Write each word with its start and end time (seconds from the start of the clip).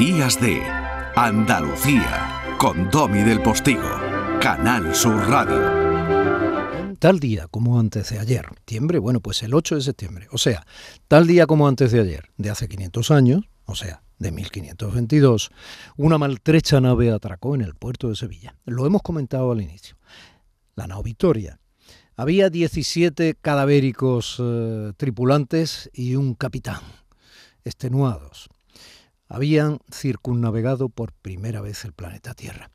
Días 0.00 0.40
de 0.40 0.62
Andalucía 1.14 2.56
con 2.56 2.88
Domi 2.88 3.18
del 3.18 3.42
Postigo, 3.42 4.00
Canal 4.40 4.94
Sur 4.94 5.28
Radio. 5.28 6.96
Tal 6.98 7.20
día 7.20 7.48
como 7.48 7.78
antes 7.78 8.08
de 8.08 8.18
ayer, 8.18 8.46
septiembre, 8.48 8.98
bueno, 8.98 9.20
pues 9.20 9.42
el 9.42 9.52
8 9.52 9.74
de 9.74 9.80
septiembre, 9.82 10.26
o 10.32 10.38
sea, 10.38 10.64
tal 11.06 11.26
día 11.26 11.46
como 11.46 11.68
antes 11.68 11.92
de 11.92 12.00
ayer, 12.00 12.30
de 12.38 12.48
hace 12.48 12.66
500 12.66 13.10
años, 13.10 13.44
o 13.66 13.74
sea, 13.74 14.02
de 14.18 14.32
1522, 14.32 15.50
una 15.98 16.16
maltrecha 16.16 16.80
nave 16.80 17.10
atracó 17.10 17.54
en 17.54 17.60
el 17.60 17.74
puerto 17.74 18.08
de 18.08 18.16
Sevilla. 18.16 18.56
Lo 18.64 18.86
hemos 18.86 19.02
comentado 19.02 19.52
al 19.52 19.60
inicio. 19.60 19.98
La 20.76 20.86
nao 20.86 21.02
Victoria. 21.02 21.60
Había 22.16 22.48
17 22.48 23.34
cadavéricos 23.38 24.38
eh, 24.40 24.94
tripulantes 24.96 25.90
y 25.92 26.16
un 26.16 26.32
capitán, 26.32 26.80
extenuados 27.64 28.48
habían 29.30 29.78
circunnavegado 29.90 30.88
por 30.88 31.12
primera 31.12 31.60
vez 31.60 31.84
el 31.84 31.92
planeta 31.92 32.34
Tierra. 32.34 32.70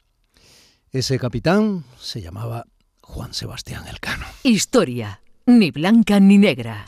Ese 0.89 1.19
capitán 1.19 1.83
se 1.99 2.21
llamaba 2.21 2.65
Juan 3.01 3.33
Sebastián 3.33 3.85
Elcano. 3.87 4.25
Historia, 4.43 5.21
ni 5.45 5.69
blanca 5.71 6.19
ni 6.21 6.37
negra. 6.37 6.85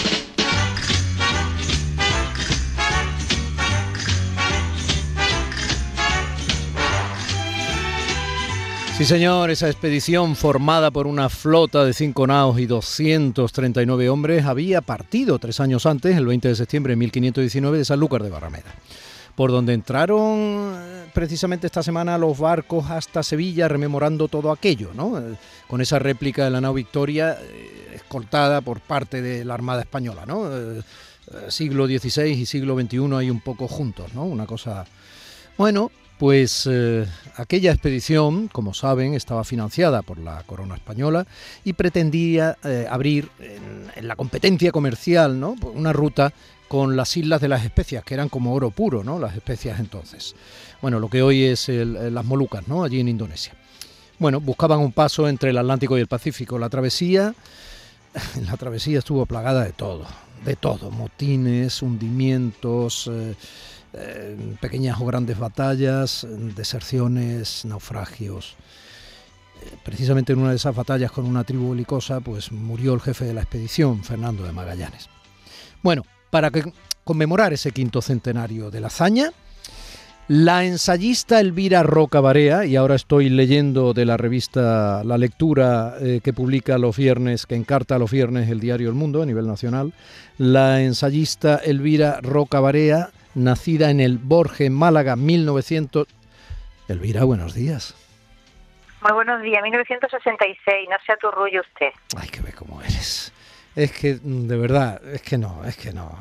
Sí, 8.97 9.05
señor, 9.05 9.51
esa 9.51 9.69
expedición 9.69 10.35
formada 10.35 10.89
por 10.89 11.05
una 11.05 11.29
flota 11.29 11.85
de 11.85 11.93
cinco 11.93 12.25
naos 12.25 12.57
y 12.57 12.65
239 12.65 14.09
hombres 14.09 14.45
había 14.45 14.81
partido 14.81 15.37
tres 15.37 15.59
años 15.59 15.85
antes, 15.85 16.17
el 16.17 16.25
20 16.25 16.47
de 16.47 16.55
septiembre 16.55 16.93
de 16.93 16.97
1519, 16.97 17.77
de 17.77 17.85
Sanlúcar 17.85 18.23
de 18.23 18.29
Barrameda 18.29 18.73
por 19.37 19.51
donde 19.51 19.75
entraron 19.75 20.73
eh, 20.75 21.05
precisamente 21.13 21.67
esta 21.67 21.83
semana 21.83 22.17
los 22.17 22.39
barcos 22.39 22.89
hasta 22.89 23.21
Sevilla 23.21 23.67
rememorando 23.67 24.27
todo 24.27 24.51
aquello, 24.51 24.89
¿no? 24.95 25.19
Eh, 25.19 25.35
con 25.67 25.79
esa 25.79 25.99
réplica 25.99 26.43
de 26.43 26.49
la 26.49 26.59
nao 26.59 26.73
Victoria 26.73 27.37
eh, 27.39 27.91
escoltada 27.93 28.61
por 28.61 28.81
parte 28.81 29.21
de 29.21 29.45
la 29.45 29.53
Armada 29.53 29.81
Española, 29.81 30.25
¿no? 30.25 30.49
siglo 31.49 31.87
XVI 31.87 32.31
y 32.31 32.45
siglo 32.45 32.79
XXI 32.79 33.13
hay 33.13 33.29
un 33.29 33.41
poco 33.41 33.67
juntos, 33.67 34.13
¿no? 34.15 34.23
Una 34.23 34.47
cosa... 34.47 34.85
Bueno, 35.57 35.91
pues 36.17 36.69
aquella 37.35 37.73
expedición, 37.73 38.47
como 38.47 38.73
saben, 38.73 39.13
estaba 39.13 39.43
financiada 39.43 40.03
por 40.03 40.19
la 40.19 40.41
corona 40.43 40.75
española 40.75 41.27
y 41.65 41.73
pretendía 41.73 42.57
abrir 42.89 43.29
en, 43.39 43.91
en, 43.93 44.07
la 44.07 44.15
competencia 44.15 44.71
comercial 44.71 45.39
¿no? 45.39 45.55
una 45.75 45.91
ruta 45.91 46.31
con 46.67 46.95
las 46.95 47.15
islas 47.17 47.41
de 47.41 47.47
las 47.47 47.63
especias, 47.63 48.03
que 48.03 48.13
eran 48.13 48.29
como 48.29 48.53
oro 48.53 48.71
puro, 48.71 49.03
¿no? 49.03 49.19
Las 49.19 49.35
especias 49.35 49.79
entonces. 49.79 50.35
Bueno, 50.81 50.99
lo 50.99 51.09
que 51.09 51.21
hoy 51.21 51.45
es 51.45 51.69
las 51.69 52.25
Molucas, 52.25 52.67
¿no? 52.67 52.83
Allí 52.83 52.99
en 52.99 53.09
Indonesia. 53.09 53.53
Bueno, 54.19 54.41
buscaban 54.41 54.79
un 54.79 54.91
paso 54.91 55.27
entre 55.27 55.51
el 55.51 55.57
Atlántico 55.57 55.97
y 55.97 56.01
el 56.01 56.07
Pacífico. 56.07 56.57
La 56.57 56.69
travesía, 56.69 57.35
la 58.45 58.57
travesía 58.57 58.99
estuvo 58.99 59.25
plagada 59.25 59.63
de 59.63 59.73
todo, 59.73 60.05
de 60.43 60.55
todo, 60.55 60.89
motines, 60.89 61.81
hundimientos, 61.83 63.09
eh, 63.11 63.35
eh, 63.93 64.55
pequeñas 64.59 64.99
o 64.99 65.05
grandes 65.05 65.37
batallas, 65.37 66.25
deserciones, 66.55 67.63
naufragios. 67.65 68.55
Eh, 69.61 69.77
precisamente 69.83 70.33
en 70.33 70.39
una 70.39 70.49
de 70.49 70.55
esas 70.55 70.75
batallas 70.75 71.11
con 71.11 71.25
una 71.25 71.43
tribu 71.43 71.71
belicosa, 71.71 72.19
pues 72.19 72.51
murió 72.51 72.95
el 72.95 73.01
jefe 73.01 73.25
de 73.25 73.35
la 73.35 73.41
expedición, 73.41 74.03
Fernando 74.03 74.43
de 74.43 74.51
Magallanes. 74.51 75.09
Bueno, 75.83 76.03
para 76.29 76.51
conmemorar 77.03 77.53
ese 77.53 77.71
quinto 77.71 78.01
centenario 78.01 78.69
de 78.69 78.81
la 78.81 78.87
hazaña. 78.87 79.31
La 80.29 80.65
ensayista 80.65 81.39
Elvira 81.39 81.83
Roca 81.83 82.19
Barea, 82.19 82.65
y 82.65 82.75
ahora 82.75 82.95
estoy 82.95 83.29
leyendo 83.29 83.93
de 83.93 84.03
la 84.03 84.17
revista 84.17 85.01
La 85.05 85.17
Lectura 85.17 85.95
eh, 86.01 86.19
que 86.21 86.33
publica 86.33 86.77
los 86.77 86.97
viernes, 86.97 87.45
que 87.45 87.55
encarta 87.55 87.97
los 87.97 88.11
viernes 88.11 88.49
el 88.49 88.59
diario 88.59 88.89
El 88.89 88.95
Mundo 88.95 89.23
a 89.23 89.25
nivel 89.25 89.47
nacional, 89.47 89.93
la 90.37 90.81
ensayista 90.81 91.61
Elvira 91.63 92.19
Roca 92.21 92.59
Barea, 92.59 93.11
nacida 93.35 93.89
en 93.89 94.01
el 94.01 94.17
Borge, 94.17 94.69
Málaga, 94.69 95.15
1900. 95.15 96.07
Elvira, 96.89 97.23
buenos 97.23 97.53
días. 97.53 97.95
Muy 99.01 99.13
buenos 99.13 99.41
días, 99.41 99.63
1966, 99.63 100.89
no 100.89 100.97
sea 101.05 101.15
tu 101.15 101.31
rollo 101.31 101.61
usted. 101.61 101.91
Ay, 102.17 102.27
que 102.27 102.41
ve 102.41 102.51
cómo 102.51 102.81
eres 102.81 103.31
es 103.77 103.91
que 103.91 104.15
mm, 104.15 104.47
de 104.47 104.57
verdad, 104.57 105.01
es 105.13 105.21
que 105.21 105.37
no, 105.37 105.63
es 105.63 105.77
que 105.77 105.93
no. 105.93 106.11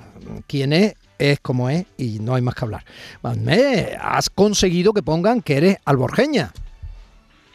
Quien 0.47 0.75
es, 0.75 0.95
es 1.19 1.41
como 1.41 1.71
es 1.71 1.87
y 1.97 2.19
no 2.21 2.35
hay 2.35 2.43
más 2.43 2.55
que 2.55 2.67
hablar. 2.67 2.85
Me 3.39 3.97
has 3.99 4.29
conseguido 4.29 4.93
que 4.93 5.03
pongan 5.03 5.41
que 5.41 5.57
eres 5.57 5.79
alborgeña. 5.87 6.51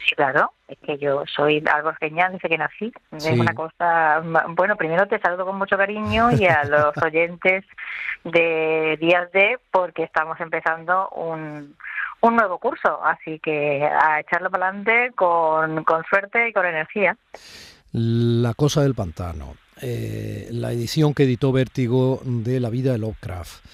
Sí, 0.04 0.16
claro, 0.16 0.52
es 0.66 0.76
que 0.84 0.98
yo 0.98 1.22
soy 1.32 1.62
alborgeña 1.72 2.28
desde 2.30 2.48
que 2.48 2.58
nací. 2.58 2.92
Es 3.12 3.26
una 3.26 3.54
cosa, 3.54 4.20
bueno, 4.48 4.74
primero 4.74 5.06
te 5.06 5.20
saludo 5.20 5.46
con 5.46 5.56
mucho 5.56 5.76
cariño 5.76 6.32
y 6.32 6.46
a 6.46 6.64
los 6.64 6.96
oyentes 7.02 7.64
de 8.24 8.98
Días 9.00 9.30
de, 9.30 9.60
porque 9.70 10.02
estamos 10.02 10.40
empezando 10.40 11.08
un, 11.10 11.76
un 12.22 12.36
nuevo 12.36 12.58
curso, 12.58 12.98
así 13.04 13.38
que 13.38 13.84
a 13.84 14.18
echarlo 14.18 14.50
para 14.50 14.70
adelante 14.70 15.12
con, 15.14 15.84
con 15.84 16.02
suerte 16.10 16.48
y 16.48 16.52
con 16.52 16.66
energía. 16.66 17.16
La 17.92 18.54
cosa 18.54 18.82
del 18.82 18.94
pantano, 18.96 19.54
eh, 19.80 20.48
la 20.50 20.72
edición 20.72 21.14
que 21.14 21.24
editó 21.24 21.52
Vértigo 21.52 22.20
de 22.24 22.60
La 22.60 22.70
vida 22.70 22.92
de 22.92 22.98
Lovecraft. 22.98 23.64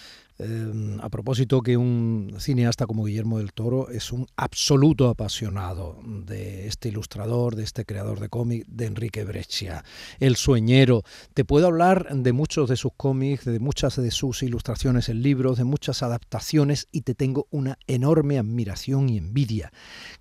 Eh, 0.41 0.97
a 1.01 1.09
propósito 1.09 1.63
que 1.63 1.77
un 1.77 2.37
cineasta 2.39 2.87
como 2.87 3.05
Guillermo 3.05 3.39
del 3.39 3.53
Toro 3.53 3.89
es 3.91 4.13
un 4.13 4.29
absoluto 4.37 5.09
apasionado 5.09 5.99
de 6.05 6.69
este 6.69 6.91
ilustrador, 6.91 7.57
de 7.57 7.65
este 7.65 7.85
creador 7.85 8.21
de 8.21 8.29
cómic, 8.29 8.65
de 8.69 8.87
Enrique 8.87 9.25
Breccia, 9.25 9.85
el 10.21 10.37
sueñero. 10.37 11.03
Te 11.35 11.45
puedo 11.45 11.67
hablar 11.67 12.15
de 12.15 12.33
muchos 12.33 12.69
de 12.69 12.77
sus 12.77 12.93
cómics, 12.97 13.47
de 13.47 13.59
muchas 13.59 13.97
de 13.97 14.13
sus 14.13 14.45
ilustraciones 14.45 15.09
en 15.09 15.23
libros, 15.23 15.59
de 15.59 15.65
muchas 15.65 16.05
adaptaciones 16.05 16.87
y 16.93 17.01
te 17.01 17.17
tengo 17.17 17.49
una 17.51 17.77
enorme 17.89 18.39
admiración 18.39 19.09
y 19.09 19.19
envidia. 19.19 19.73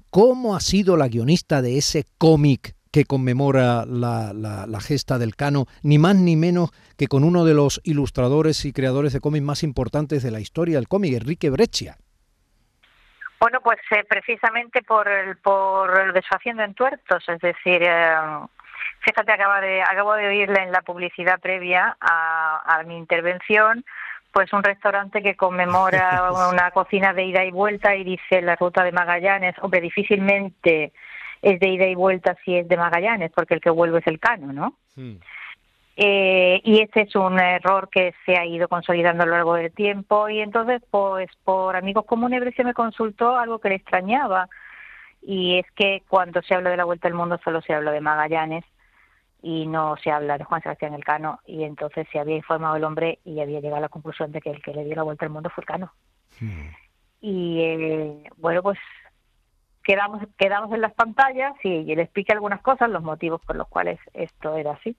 ¿Cómo 0.10 0.56
ha 0.56 0.62
sido 0.62 0.98
la 0.98 1.10
guionista 1.10 1.62
de 1.62 1.78
ese 1.78 2.08
cómic 2.18 2.77
que 2.92 3.06
conmemora 3.06 3.86
la, 3.86 4.34
la, 4.34 4.80
gesta 4.80 5.18
del 5.18 5.36
Cano, 5.36 5.66
ni 5.84 5.98
más 5.98 6.16
ni 6.16 6.36
menos 6.36 6.72
que 6.98 7.08
con 7.08 7.24
uno 7.24 7.46
de 7.46 7.54
los 7.54 7.82
ilustradores 7.84 8.66
y 8.66 8.74
creadores 8.74 9.14
de 9.14 9.20
cómics 9.20 9.46
más 9.46 9.64
importantes 9.64 10.24
de 10.24 10.32
la 10.32 10.40
historia 10.40 10.78
del 10.78 10.88
cómic, 10.88 11.14
Enrique 11.14 11.50
Breccia. 11.50 11.98
Bueno, 13.40 13.60
pues 13.62 13.80
eh, 13.92 14.04
precisamente 14.08 14.82
por 14.82 15.08
el, 15.08 15.38
por 15.38 16.00
el 16.00 16.14
deshaciendo 16.14 16.64
en 16.64 16.74
tuertos, 16.74 17.24
es 17.28 17.40
decir, 17.40 17.84
eh, 17.84 18.16
fíjate, 19.02 19.32
acabo 19.32 19.62
de, 19.62 19.82
acabo 19.82 20.14
de 20.16 20.28
oírle 20.28 20.64
en 20.64 20.72
la 20.72 20.82
publicidad 20.82 21.40
previa 21.40 21.96
a, 22.00 22.80
a 22.80 22.84
mi 22.84 22.98
intervención, 22.98 23.86
pues 24.32 24.52
un 24.54 24.64
restaurante 24.64 25.22
que 25.22 25.36
conmemora 25.36 26.32
una 26.52 26.72
cocina 26.72 27.14
de 27.14 27.26
ida 27.26 27.46
y 27.46 27.52
vuelta 27.52 27.96
y 27.96 28.04
dice 28.04 28.42
la 28.42 28.56
ruta 28.56 28.84
de 28.84 28.92
Magallanes, 28.92 29.56
hombre, 29.62 29.82
difícilmente 29.82 30.94
es 31.42 31.60
de 31.60 31.70
ida 31.70 31.86
y 31.86 31.96
vuelta 31.96 32.36
si 32.44 32.56
es 32.56 32.68
de 32.68 32.78
Magallanes, 32.78 33.32
porque 33.32 33.56
el 33.56 33.62
que 33.62 33.70
vuelve 33.70 34.00
es 34.00 34.08
el 34.08 34.20
Cano, 34.20 34.54
¿no? 34.54 34.78
Hmm. 34.96 35.18
Eh, 36.00 36.62
y 36.64 36.82
este 36.82 37.02
es 37.02 37.16
un 37.16 37.40
error 37.40 37.90
que 37.90 38.14
se 38.24 38.38
ha 38.38 38.46
ido 38.46 38.68
consolidando 38.68 39.24
a 39.24 39.26
lo 39.26 39.32
largo 39.32 39.56
del 39.56 39.72
tiempo 39.72 40.30
y 40.30 40.42
entonces 40.42 40.84
pues 40.92 41.28
por 41.44 41.76
amigos 41.76 42.06
comunes 42.06 42.54
se 42.56 42.64
me 42.64 42.76
consultó 42.76 43.36
algo 43.36 43.58
que 43.58 43.70
le 43.70 43.76
extrañaba 43.76 44.48
y 45.24 45.58
es 45.58 45.66
que 45.72 46.04
cuando 46.08 46.44
se 46.44 46.54
habla 46.54 46.70
de 46.70 46.78
la 46.78 46.86
vuelta 46.86 47.08
al 47.08 47.16
mundo 47.16 47.40
solo 47.44 47.64
se 47.64 47.74
habla 47.74 47.92
de 47.92 48.02
Magallanes 48.02 48.64
y 49.42 49.66
no 49.66 49.96
se 50.04 50.12
habla 50.12 50.38
de 50.38 50.44
Juan 50.44 50.62
Sebastián 50.62 50.94
Elcano 50.94 51.40
y 51.48 51.64
entonces 51.64 52.08
se 52.12 52.20
había 52.20 52.36
informado 52.36 52.76
el 52.76 52.84
hombre 52.84 53.18
y 53.26 53.40
había 53.40 53.60
llegado 53.60 53.78
a 53.78 53.82
la 53.82 53.90
conclusión 53.90 54.32
de 54.32 54.40
que 54.40 54.52
el 54.52 54.62
que 54.62 54.76
le 54.76 54.86
dio 54.86 54.96
la 54.96 55.02
vuelta 55.02 55.26
al 55.26 55.32
mundo 55.32 55.50
fue 55.50 55.64
el 55.64 55.68
Cano. 55.68 55.94
Hmm. 56.40 56.68
Y 57.22 57.60
eh, 57.62 58.30
bueno, 58.38 58.62
pues 58.62 58.78
quedamos, 59.88 60.22
quedamos 60.38 60.74
en 60.74 60.82
las 60.82 60.94
pantallas 60.94 61.54
y, 61.64 61.96
le 61.96 62.02
expliqué 62.02 62.34
algunas 62.34 62.62
cosas, 62.62 62.90
los 62.90 63.04
motivos 63.04 63.40
por 63.48 63.56
los 63.56 63.70
cuales 63.70 63.98
esto 64.14 64.58
era 64.58 64.74
así. 64.74 64.98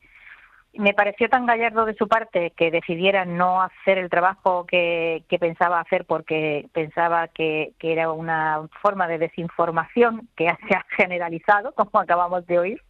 Me 0.72 0.94
pareció 0.94 1.28
tan 1.28 1.44
gallardo 1.44 1.84
de 1.84 1.94
su 1.94 2.08
parte 2.08 2.52
que 2.56 2.70
decidiera 2.70 3.26
no 3.26 3.60
hacer 3.60 3.98
el 3.98 4.08
trabajo 4.08 4.64
que, 4.66 5.24
pensaba 5.38 5.80
hacer 5.80 6.06
porque 6.06 6.68
pensaba 6.72 7.28
que, 7.28 7.74
era 7.80 8.10
una 8.12 8.66
forma 8.80 9.06
de 9.08 9.18
desinformación 9.18 10.26
que 10.34 10.46
se 10.68 10.74
ha 10.74 10.86
generalizado, 10.96 11.72
como 11.72 12.00
acabamos 12.00 12.46
de 12.46 12.58
oír. 12.58 12.82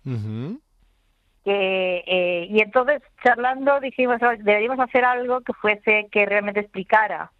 eh, 1.44 2.46
y 2.48 2.60
entonces, 2.60 3.02
charlando, 3.24 3.80
dijimos, 3.80 4.20
deberíamos 4.20 4.78
hacer 4.78 5.04
algo 5.04 5.40
que 5.40 5.52
fuese, 5.54 6.06
que 6.12 6.26
realmente 6.26 6.60
explicara 6.60 7.32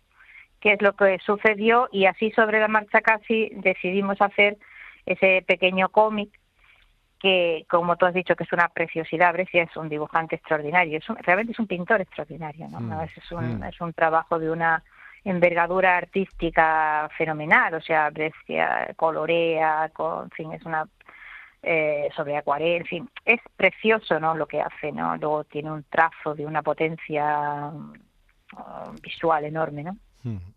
qué 0.61 0.73
es 0.73 0.83
lo 0.83 0.95
que 0.95 1.19
sucedió 1.25 1.89
y 1.93 2.07
así 2.07 2.31
sobre 2.33 2.61
la 2.61 2.69
marcha 2.69 3.01
casi 3.01 3.51
decidimos 3.55 4.21
hacer 4.21 4.57
ese 5.07 5.43
pequeño 5.47 5.89
cómic 5.89 6.31
que, 7.21 7.67
como 7.69 7.97
tú 7.97 8.07
has 8.07 8.15
dicho, 8.15 8.37
que 8.37 8.45
es 8.45 8.53
una 8.53 8.69
preciosidad, 8.69 9.33
Brescia 9.33 9.65
es 9.65 9.77
un 9.77 9.89
dibujante 9.89 10.37
extraordinario, 10.37 10.99
es 10.99 11.07
realmente 11.25 11.53
es 11.53 11.59
un 11.59 11.67
pintor 11.67 12.01
extraordinario, 12.01 12.69
¿no? 12.69 12.81
Mm, 12.81 13.01
es, 13.03 13.33
un, 13.33 13.59
mm. 13.59 13.65
es 13.65 13.81
un 13.81 13.93
trabajo 13.93 14.39
de 14.39 14.51
una 14.51 14.85
envergadura 15.25 15.97
artística 15.97 17.09
fenomenal, 17.17 17.75
o 17.75 17.81
sea, 17.81 18.07
aprecia, 18.07 18.95
colorea, 18.97 19.91
con, 19.93 20.25
en 20.25 20.31
fin, 20.31 20.53
es 20.53 20.65
una 20.65 20.87
eh, 21.61 22.09
sobre 22.15 22.37
acuarel, 22.37 22.83
en 22.83 22.85
fin, 22.85 23.11
es 23.25 23.41
precioso, 23.57 24.21
¿no? 24.21 24.37
Lo 24.37 24.47
que 24.47 24.61
hace, 24.61 24.93
¿no? 24.93 25.17
Luego 25.17 25.43
tiene 25.45 25.73
un 25.73 25.83
trazo 25.85 26.35
de 26.35 26.47
una 26.47 26.63
potencia 26.63 27.71
uh, 27.73 28.93
visual 29.03 29.45
enorme, 29.45 29.83
¿no? 29.83 29.97
Mm. 30.35 30.53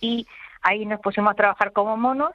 Y 0.00 0.26
ahí 0.62 0.86
nos 0.86 1.00
pusimos 1.00 1.32
a 1.32 1.34
trabajar 1.34 1.72
como 1.72 1.96
monos 1.96 2.32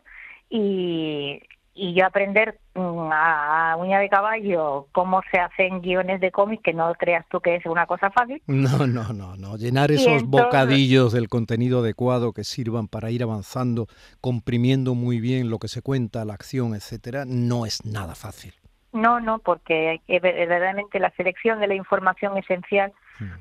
y, 0.50 1.42
y 1.78 1.94
yo 1.94 2.06
aprender 2.06 2.60
mm, 2.74 3.10
a, 3.12 3.75
uña 3.78 4.00
de 4.00 4.10
caballo 4.10 4.88
cómo 4.92 5.22
se 5.31 5.39
hacen 5.39 5.81
guiones 5.81 6.19
de 6.19 6.31
cómics, 6.31 6.63
que 6.63 6.74
no 6.74 6.92
creas 6.95 7.25
tú 7.30 7.39
que 7.39 7.56
es 7.56 7.66
una 7.66 7.86
cosa 7.86 8.10
fácil. 8.10 8.42
No, 8.48 8.88
no, 8.88 9.13
no, 9.13 9.36
no. 9.38 9.56
Llenar 9.56 9.92
esos 9.92 10.24
bocadillos 10.24 11.13
del 11.13 11.30
contenido 11.30 11.80
adecuado 11.80 12.34
que 12.34 12.44
sirvan 12.44 12.88
para 12.88 13.12
ir 13.12 13.24
avanzando, 13.24 13.88
comprimiendo 14.19 14.95
muy 14.95 15.19
bien 15.19 15.50
lo 15.50 15.60
que 15.60 15.68
se 15.68 15.81
cuenta, 15.81 16.25
la 16.25 16.34
acción, 16.34 16.74
etcétera, 16.74 17.24
no 17.25 17.66
es 17.66 17.86
nada 17.86 18.16
fácil. 18.16 18.54
No, 18.92 19.19
no, 19.19 19.39
porque 19.39 20.01
verdaderamente 20.07 21.00
la 21.00 21.12
selección 21.12 21.60
de 21.60 21.68
la 21.68 21.75
información 21.75 22.38
esencial. 22.38 22.92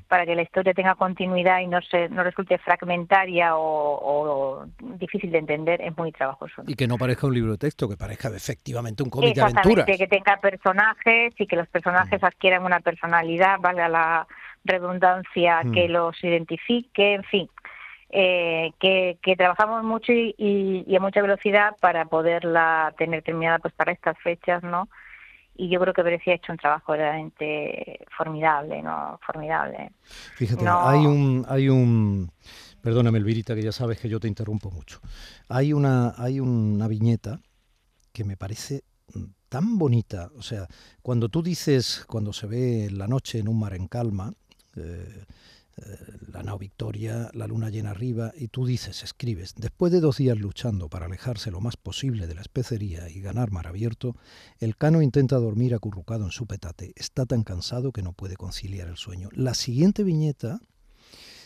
Para 0.07 0.25
que 0.25 0.35
la 0.35 0.41
historia 0.41 0.73
tenga 0.73 0.95
continuidad 0.95 1.59
y 1.59 1.67
no 1.67 1.81
se 1.81 2.09
no 2.09 2.23
resulte 2.23 2.57
fragmentaria 2.57 3.51
o, 3.55 4.65
difícil 4.79 5.31
de 5.31 5.39
entender 5.39 5.81
es 5.81 5.95
muy 5.97 6.11
trabajoso. 6.11 6.63
Y 6.67 6.75
que 6.75 6.87
no 6.87 6.97
parezca 6.97 7.27
un 7.27 7.33
libro 7.33 7.51
de 7.51 7.57
texto, 7.57 7.87
que 7.87 7.97
parezca 7.97 8.29
efectivamente 8.29 9.03
un 9.03 9.09
cómic 9.09 9.35
de 9.35 9.41
aventuras. 9.41 9.85
que 9.85 10.07
tenga 10.07 10.37
personajes 10.37 11.33
y 11.37 11.47
que 11.47 11.55
los 11.55 11.67
personajes 11.67 12.21
mm. 12.21 12.25
adquieran 12.25 12.63
una 12.63 12.79
personalidad, 12.79 13.59
valga 13.59 13.89
la 13.89 14.27
redundancia, 14.63 15.61
mm. 15.63 15.71
que 15.71 15.87
los 15.89 16.23
identifique, 16.23 17.13
en 17.15 17.23
fin. 17.23 17.49
Eh, 18.09 18.71
que, 18.79 19.17
que, 19.21 19.35
trabajamos 19.35 19.83
mucho 19.83 20.13
y, 20.13 20.33
y, 20.37 20.95
a 20.95 20.99
mucha 21.01 21.21
velocidad 21.21 21.75
para 21.81 22.05
poderla 22.05 22.93
tener 22.97 23.21
terminada 23.21 23.59
pues 23.59 23.73
para 23.73 23.91
estas 23.91 24.17
fechas, 24.19 24.63
¿no? 24.63 24.87
Y 25.57 25.69
yo 25.69 25.79
creo 25.79 25.93
que 25.93 26.03
Brescia 26.03 26.33
ha 26.33 26.35
hecho 26.35 26.51
un 26.51 26.57
trabajo 26.57 26.95
realmente 26.95 28.05
formidable, 28.15 28.81
¿no? 28.81 29.19
Formidable. 29.25 29.91
Fíjate, 30.35 30.65
hay 30.67 31.05
un, 31.05 31.45
hay 31.49 31.69
un, 31.69 32.31
perdóname 32.81 33.17
Elvirita, 33.17 33.55
que 33.55 33.63
ya 33.63 33.71
sabes 33.71 33.99
que 33.99 34.09
yo 34.09 34.19
te 34.19 34.27
interrumpo 34.27 34.69
mucho. 34.71 34.99
Hay 35.49 35.73
una, 35.73 36.13
hay 36.17 36.39
una 36.39 36.87
viñeta 36.87 37.39
que 38.13 38.23
me 38.23 38.37
parece 38.37 38.83
tan 39.49 39.77
bonita, 39.77 40.29
o 40.37 40.41
sea, 40.41 40.67
cuando 41.01 41.29
tú 41.29 41.41
dices, 41.41 42.03
cuando 42.07 42.33
se 42.33 42.47
ve 42.47 42.89
la 42.91 43.07
noche 43.07 43.39
en 43.39 43.47
un 43.47 43.59
mar 43.59 43.73
en 43.73 43.87
calma, 43.87 44.33
eh, 44.75 44.81
eh, 44.81 45.25
la 46.31 46.43
nao 46.43 46.57
Victoria, 46.57 47.29
la 47.33 47.47
luna 47.47 47.69
llena 47.69 47.91
arriba, 47.91 48.31
y 48.35 48.47
tú 48.47 48.65
dices, 48.65 49.03
escribes, 49.03 49.55
después 49.55 49.91
de 49.91 49.99
dos 49.99 50.17
días 50.17 50.37
luchando 50.37 50.89
para 50.89 51.05
alejarse 51.05 51.51
lo 51.51 51.61
más 51.61 51.77
posible 51.77 52.27
de 52.27 52.35
la 52.35 52.41
especería 52.41 53.09
y 53.09 53.21
ganar 53.21 53.51
mar 53.51 53.67
abierto, 53.67 54.15
el 54.59 54.75
cano 54.75 55.01
intenta 55.01 55.37
dormir 55.37 55.73
acurrucado 55.75 56.25
en 56.25 56.31
su 56.31 56.47
petate. 56.47 56.93
Está 56.95 57.25
tan 57.25 57.43
cansado 57.43 57.91
que 57.91 58.01
no 58.01 58.13
puede 58.13 58.35
conciliar 58.35 58.87
el 58.87 58.97
sueño. 58.97 59.29
La 59.33 59.53
siguiente 59.53 60.03
viñeta, 60.03 60.59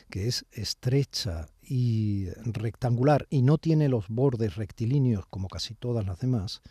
que 0.09 0.27
es 0.27 0.45
estrecha 0.51 1.47
y 1.61 2.29
rectangular 2.43 3.27
y 3.29 3.41
no 3.41 3.57
tiene 3.57 3.89
los 3.89 4.07
bordes 4.09 4.55
rectilíneos 4.55 5.25
como 5.27 5.47
casi 5.47 5.73
todas 5.73 6.05
las 6.05 6.19
demás, 6.19 6.61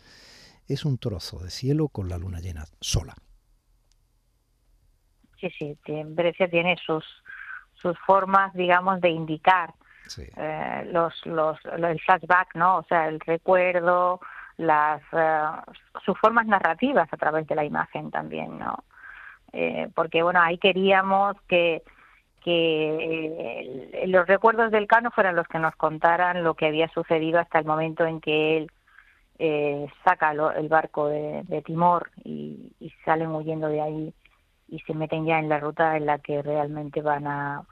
es 0.67 0.85
un 0.85 0.97
trozo 0.97 1.39
de 1.39 1.49
cielo 1.49 1.89
con 1.89 2.09
la 2.09 2.17
luna 2.17 2.39
llena 2.39 2.65
sola. 2.79 3.15
Sí, 5.39 5.49
sí, 5.57 5.75
tiene 5.83 6.75
sus, 6.85 7.03
sus 7.81 7.97
formas, 7.99 8.53
digamos, 8.53 9.01
de 9.01 9.09
indicar 9.09 9.73
eh, 10.17 10.89
los, 10.91 11.25
los, 11.25 11.57
el 11.65 11.99
flashback, 11.99 12.55
¿no? 12.55 12.77
O 12.77 12.83
sea, 12.83 13.07
el 13.07 13.19
recuerdo, 13.19 14.19
las 14.57 15.01
eh, 15.11 15.41
sus 16.03 16.17
formas 16.19 16.45
narrativas 16.47 17.11
a 17.11 17.17
través 17.17 17.47
de 17.47 17.55
la 17.55 17.63
imagen 17.63 18.11
también, 18.11 18.57
¿no? 18.59 18.83
Eh, 19.53 19.89
porque 19.95 20.23
bueno, 20.23 20.41
ahí 20.41 20.57
queríamos 20.57 21.35
que 21.47 21.83
que 22.43 24.03
los 24.07 24.25
recuerdos 24.25 24.71
del 24.71 24.87
Cano 24.87 25.11
fueran 25.11 25.35
los 25.35 25.47
que 25.47 25.59
nos 25.59 25.75
contaran 25.75 26.43
lo 26.43 26.55
que 26.55 26.65
había 26.65 26.87
sucedido 26.87 27.39
hasta 27.39 27.59
el 27.59 27.65
momento 27.65 28.03
en 28.03 28.19
que 28.19 28.57
él 28.57 28.71
saca 30.03 30.31
el 30.31 30.67
barco 30.67 31.07
de, 31.07 31.61
Timor 31.63 32.09
y, 32.23 32.73
y, 32.79 32.89
salen 33.05 33.29
huyendo 33.29 33.67
de 33.67 33.81
ahí 33.81 34.13
y 34.71 34.79
se 34.79 34.95
meten 34.95 35.25
ya 35.25 35.37
en 35.37 35.49
la 35.49 35.59
ruta 35.59 35.97
en 35.97 36.05
la 36.07 36.17
que 36.17 36.41
realmente 36.41 37.01
van 37.01 37.27
a, 37.27 37.63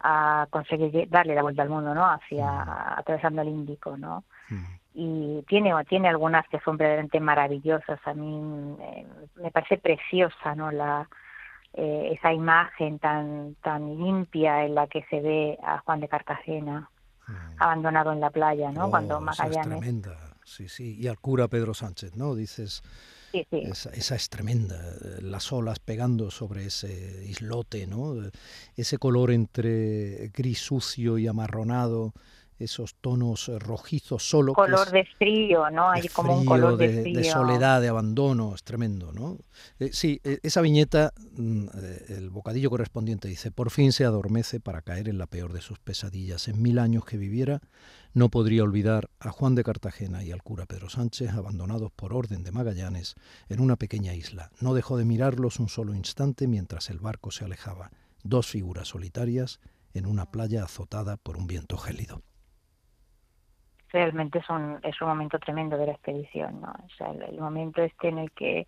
a 0.00 0.48
conseguir 0.50 1.08
darle 1.08 1.34
la 1.34 1.42
vuelta 1.42 1.62
al 1.62 1.70
mundo, 1.70 1.94
¿no? 1.94 2.04
Hacia 2.04 2.46
mm. 2.46 2.98
atravesando 2.98 3.42
el 3.42 3.48
Índico, 3.48 3.96
¿no? 3.96 4.24
Mm. 4.50 4.64
Y 4.92 5.42
tiene 5.46 5.72
tiene 5.88 6.08
algunas 6.08 6.46
que 6.48 6.58
son 6.60 6.76
verdaderamente 6.76 7.20
maravillosas. 7.20 8.00
A 8.04 8.12
mí 8.12 8.76
me 9.36 9.50
parece 9.52 9.78
preciosa, 9.78 10.56
¿no? 10.56 10.72
La 10.72 11.08
eh, 11.74 12.10
esa 12.18 12.32
imagen 12.32 12.98
tan 12.98 13.54
tan 13.62 13.96
limpia 13.96 14.64
en 14.64 14.74
la 14.74 14.88
que 14.88 15.04
se 15.08 15.20
ve 15.20 15.56
a 15.62 15.78
Juan 15.78 16.00
de 16.00 16.08
Cartagena 16.08 16.90
mm. 17.28 17.62
abandonado 17.62 18.12
en 18.12 18.18
la 18.18 18.30
playa, 18.30 18.72
¿no? 18.72 18.86
Oh, 18.86 18.90
Cuando 18.90 19.20
Magallanes. 19.20 19.56
es 19.58 19.68
tremenda, 19.68 20.18
sí, 20.44 20.68
sí. 20.68 20.96
Y 20.98 21.06
al 21.06 21.20
cura 21.20 21.46
Pedro 21.46 21.74
Sánchez, 21.74 22.16
¿no? 22.16 22.34
Dices 22.34 22.82
esa, 23.32 24.14
es 24.16 24.28
tremenda, 24.28 24.80
las 25.20 25.52
olas 25.52 25.78
pegando 25.78 26.30
sobre 26.30 26.66
ese 26.66 27.24
islote, 27.26 27.86
¿no? 27.86 28.14
Ese 28.76 28.98
color 28.98 29.30
entre 29.30 30.30
gris 30.34 30.58
sucio 30.60 31.18
y 31.18 31.26
amarronado, 31.26 32.12
esos 32.60 32.94
tonos 32.94 33.50
rojizos 33.58 34.28
solo. 34.28 34.52
Color 34.52 34.90
de 34.90 35.04
frío, 35.18 35.70
¿no? 35.70 35.90
Hay 35.90 36.08
como 36.08 36.38
un 36.38 36.44
color 36.44 36.76
de, 36.76 37.02
frío. 37.02 37.18
de, 37.18 37.24
soledad, 37.24 37.80
de 37.80 37.88
abandono, 37.88 38.54
es 38.54 38.62
tremendo, 38.62 39.12
¿no? 39.12 39.38
Eh, 39.78 39.90
sí, 39.92 40.20
e, 40.22 40.38
esa 40.42 40.60
viñeta, 40.60 41.12
mm, 41.36 41.64
eh, 41.74 42.04
el 42.18 42.30
bocadillo 42.30 42.70
correspondiente 42.70 43.28
dice, 43.28 43.50
por 43.50 43.70
fin 43.70 43.92
se 43.92 44.04
adormece 44.04 44.60
para 44.60 44.82
caer 44.82 45.08
en 45.08 45.18
la 45.18 45.26
peor 45.26 45.52
de 45.52 45.60
sus 45.60 45.78
pesadillas. 45.78 46.48
En 46.48 46.60
mil 46.60 46.78
años 46.78 47.04
que 47.04 47.16
viviera, 47.16 47.60
no 48.12 48.28
podría 48.28 48.64
olvidar 48.64 49.08
a 49.20 49.30
Juan 49.30 49.54
de 49.54 49.64
Cartagena 49.64 50.22
y 50.24 50.32
al 50.32 50.42
cura 50.42 50.66
Pedro 50.66 50.90
Sánchez 50.90 51.30
abandonados 51.30 51.92
por 51.92 52.12
orden 52.12 52.42
de 52.42 52.52
Magallanes 52.52 53.14
en 53.48 53.60
una 53.60 53.76
pequeña 53.76 54.14
isla. 54.14 54.50
No 54.60 54.74
dejó 54.74 54.96
de 54.96 55.04
mirarlos 55.04 55.60
un 55.60 55.68
solo 55.68 55.94
instante 55.94 56.46
mientras 56.46 56.90
el 56.90 56.98
barco 56.98 57.30
se 57.30 57.44
alejaba, 57.44 57.90
dos 58.22 58.48
figuras 58.48 58.88
solitarias 58.88 59.60
en 59.94 60.06
una 60.06 60.30
playa 60.30 60.64
azotada 60.64 61.16
por 61.16 61.36
un 61.36 61.46
viento 61.46 61.76
gélido. 61.76 62.22
Realmente 63.92 64.38
es 64.38 64.48
un, 64.48 64.78
es 64.82 65.00
un 65.00 65.08
momento 65.08 65.38
tremendo 65.38 65.76
de 65.76 65.86
la 65.86 65.92
expedición, 65.92 66.60
¿no? 66.60 66.70
O 66.70 66.88
sea, 66.96 67.10
el, 67.10 67.40
momento 67.40 67.82
este 67.82 68.08
en 68.08 68.18
el 68.18 68.30
que 68.32 68.66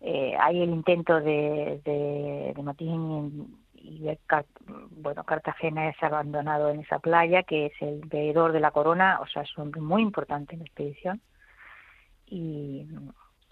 eh, 0.00 0.36
hay 0.40 0.62
el 0.62 0.70
intento 0.70 1.20
de, 1.20 1.80
de, 1.84 2.52
de 2.54 2.62
Motín 2.62 3.58
y 3.74 4.08
bueno, 4.90 5.24
Cartagena 5.24 5.88
es 5.88 6.02
abandonado 6.02 6.70
en 6.70 6.80
esa 6.80 6.98
playa, 6.98 7.42
que 7.42 7.66
es 7.66 7.72
el 7.80 8.02
veedor 8.06 8.52
de 8.52 8.60
la 8.60 8.70
corona, 8.70 9.18
o 9.20 9.26
sea, 9.26 9.42
es 9.42 9.56
un 9.56 9.72
muy 9.80 10.02
importante 10.02 10.54
en 10.54 10.60
la 10.60 10.66
expedición. 10.66 11.20
Y, 12.26 12.86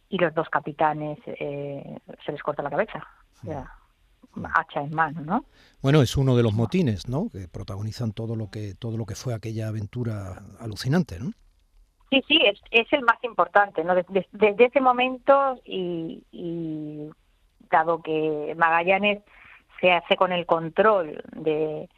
y 0.09 0.19
los 0.19 0.35
dos 0.35 0.49
capitanes 0.49 1.19
eh, 1.27 1.99
se 2.25 2.33
les 2.33 2.43
corta 2.43 2.63
la 2.63 2.71
cabeza, 2.71 3.07
hacha 4.55 4.81
en 4.81 4.95
mano, 4.95 5.21
¿no? 5.23 5.45
Bueno, 5.83 6.03
es 6.03 6.17
uno 6.17 6.37
de 6.37 6.43
los 6.43 6.55
motines, 6.55 7.09
¿no? 7.09 7.29
Que 7.31 7.49
protagonizan 7.49 8.13
todo 8.13 8.37
lo 8.37 8.51
que 8.51 8.75
todo 8.75 8.97
lo 8.97 9.07
que 9.07 9.15
fue 9.15 9.35
aquella 9.35 9.69
aventura 9.69 10.43
alucinante, 10.61 11.19
¿no? 11.19 11.33
Sí, 12.11 12.25
sí, 12.27 12.39
es, 12.45 12.61
es 12.71 12.91
el 12.93 13.03
más 13.03 13.23
importante, 13.23 13.85
¿no? 13.85 13.95
Desde, 13.95 14.27
desde 14.33 14.65
ese 14.65 14.81
momento 14.81 15.61
y, 15.65 16.25
y 16.33 17.11
dado 17.71 18.03
que 18.03 18.55
Magallanes 18.57 19.23
se 19.81 19.93
hace 19.93 20.17
con 20.17 20.33
el 20.33 20.47
control 20.47 21.23
de, 21.33 21.89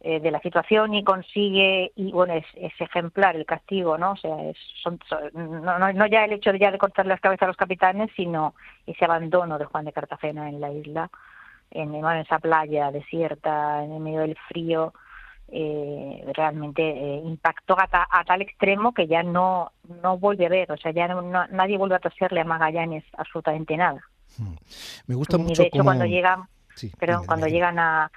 eh, 0.00 0.20
de 0.20 0.30
la 0.30 0.40
situación 0.40 0.94
y 0.94 1.02
consigue 1.02 1.90
y 1.96 2.12
bueno 2.12 2.34
es, 2.34 2.46
ejemplar 2.78 3.34
el 3.34 3.44
castigo 3.44 3.98
no 3.98 4.12
o 4.12 4.16
sea 4.16 4.44
es, 4.44 4.56
son, 4.80 5.00
no, 5.34 5.92
no, 5.92 6.06
ya 6.06 6.24
el 6.24 6.34
hecho 6.34 6.52
de 6.52 6.60
ya 6.60 6.70
de 6.70 6.78
cortar 6.78 7.04
las 7.06 7.20
cabezas 7.20 7.42
a 7.42 7.48
los 7.48 7.56
capitanes 7.56 8.08
sino 8.14 8.54
ese 8.86 9.04
abandono 9.04 9.58
de 9.58 9.64
Juan 9.64 9.84
de 9.84 9.92
Cartagena 9.92 10.48
en 10.48 10.60
la 10.60 10.72
isla 10.72 11.10
en, 11.70 11.94
en 11.94 12.06
esa 12.18 12.38
playa 12.38 12.90
desierta 12.90 13.84
en 13.84 13.92
el 13.92 14.00
medio 14.00 14.20
del 14.20 14.36
frío 14.48 14.92
eh, 15.50 16.24
realmente 16.34 16.82
eh, 16.82 17.22
impactó 17.24 17.76
a, 17.78 18.24
tal 18.24 18.42
extremo 18.42 18.92
que 18.92 19.06
ya 19.06 19.22
no 19.22 19.72
no 20.02 20.18
vuelve 20.18 20.46
a 20.46 20.50
ver 20.50 20.70
o 20.72 20.76
sea 20.76 20.92
ya 20.92 21.08
no, 21.08 21.22
nadie 21.48 21.78
vuelve 21.78 21.94
a 21.94 22.00
toserle 22.00 22.40
a 22.40 22.44
Magallanes 22.44 23.04
absolutamente 23.16 23.76
nada 23.76 24.00
hmm. 24.36 24.54
me 25.06 25.14
gusta 25.14 25.38
mucho 25.38 25.62
de 25.62 25.68
hecho 25.68 25.82
cuando 25.82 26.04
llega 26.04 26.48
pero 26.98 27.22
cuando 27.26 27.46
llegan 27.48 27.78
a, 27.78 28.10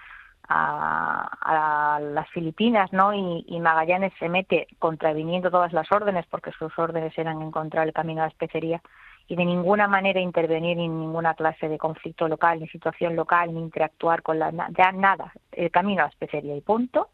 a, 0.52 2.00
las 2.02 2.30
Filipinas, 2.30 2.92
¿no? 2.92 3.14
Y, 3.14 3.60
Magallanes 3.60 4.14
se 4.20 4.30
mete 4.30 4.68
contraviniendo 4.80 5.50
todas 5.50 5.74
las 5.74 5.92
órdenes, 5.92 6.26
porque 6.30 6.52
sus 6.58 6.78
órdenes 6.78 7.18
eran 7.18 7.42
encontrar 7.42 7.88
el 7.88 7.94
camino 7.94 8.22
a 8.22 8.26
la 8.26 8.32
especería 8.32 8.82
y 9.28 9.36
de 9.36 9.46
ninguna 9.46 9.88
manera 9.88 10.20
intervenir 10.20 10.78
en 10.80 11.00
ninguna 11.00 11.34
clase 11.34 11.70
de 11.70 11.78
conflicto 11.78 12.28
local, 12.28 12.60
ni 12.60 12.68
situación 12.68 13.16
local, 13.16 13.54
ni 13.54 13.62
interactuar 13.62 14.22
con 14.22 14.40
la 14.40 14.52
ya 14.78 14.92
nada, 14.92 15.34
el 15.52 15.72
camino 15.72 16.02
a 16.02 16.06
la 16.06 16.10
especería 16.10 16.56
y 16.56 16.62
punto. 16.62 17.10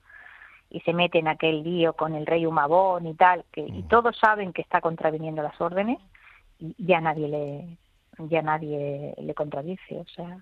y 0.69 0.81
se 0.81 0.93
mete 0.93 1.19
en 1.19 1.29
aquel 1.29 1.63
lío 1.63 1.93
con 1.93 2.13
el 2.13 2.25
rey 2.25 2.45
Humabón 2.45 3.07
y 3.07 3.13
tal, 3.13 3.45
que 3.51 3.61
y 3.61 3.83
mm. 3.83 3.87
todos 3.87 4.17
saben 4.17 4.51
que 4.51 4.61
está 4.61 4.81
contraviniendo 4.81 5.41
las 5.41 5.59
órdenes 5.61 5.99
y 6.59 6.75
ya 6.77 6.99
nadie 6.99 7.27
le 7.27 7.77
ya 8.29 8.41
nadie 8.41 9.13
le 9.17 9.33
contradice, 9.33 9.99
o 9.99 10.07
sea, 10.07 10.37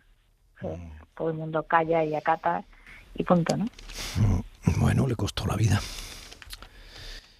mm. 0.61 1.15
todo 1.15 1.29
el 1.29 1.35
mundo 1.35 1.63
calla 1.63 2.03
y 2.03 2.15
acata 2.15 2.63
y 3.15 3.23
punto, 3.23 3.55
¿no? 3.57 3.65
Mm. 3.65 4.79
Bueno, 4.79 5.07
le 5.07 5.15
costó 5.15 5.45
la 5.45 5.55
vida. 5.55 5.79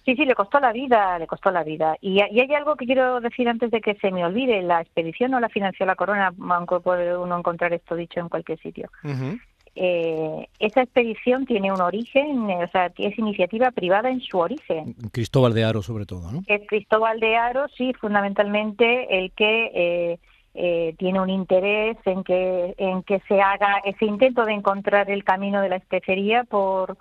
Sí, 0.06 0.14
sí, 0.14 0.24
le 0.24 0.36
costó 0.36 0.60
la 0.60 0.72
vida, 0.72 1.18
le 1.18 1.26
costó 1.26 1.50
la 1.50 1.64
vida. 1.64 1.96
Y, 2.00 2.20
hay 2.20 2.54
algo 2.54 2.76
que 2.76 2.86
quiero 2.86 3.20
decir 3.20 3.48
antes 3.48 3.72
de 3.72 3.80
que 3.80 3.96
se 3.96 4.12
me 4.12 4.24
olvide. 4.24 4.62
La 4.62 4.80
expedición 4.80 5.32
no 5.32 5.40
la 5.40 5.48
financió 5.48 5.84
la 5.84 5.96
corona, 5.96 6.32
aunque 6.48 6.78
puede 6.78 7.18
uno 7.18 7.36
encontrar 7.36 7.72
esto 7.72 7.96
dicho 7.96 8.20
en 8.20 8.28
cualquier 8.28 8.60
sitio. 8.60 8.88
Eh, 9.74 10.48
esa 10.60 10.82
expedición 10.82 11.44
tiene 11.44 11.72
un 11.72 11.80
origen, 11.80 12.48
o 12.48 12.68
sea, 12.68 12.92
es 12.96 13.18
iniciativa 13.18 13.72
privada 13.72 14.08
en 14.08 14.20
su 14.20 14.38
origen. 14.38 14.94
Cristóbal 15.10 15.54
de 15.54 15.64
Aro, 15.64 15.82
sobre 15.82 16.06
todo, 16.06 16.30
¿no? 16.30 16.42
Es 16.46 16.62
Cristóbal 16.68 17.18
de 17.18 17.36
Aro, 17.36 17.66
sí, 17.76 17.92
fundamentalmente 17.94 19.18
el 19.18 19.32
que 19.32 19.72
eh, 19.74 20.18
eh, 20.54 20.94
tiene 20.98 21.18
un 21.18 21.30
interés 21.30 21.96
en 22.04 22.22
que, 22.22 22.76
en 22.78 23.02
que 23.02 23.20
se 23.26 23.40
haga 23.40 23.82
ese 23.84 24.04
intento 24.04 24.44
de 24.44 24.52
encontrar 24.52 25.10
el 25.10 25.24
camino 25.24 25.60
de 25.60 25.68
la 25.68 25.76
especería 25.76 26.44
por 26.44 26.96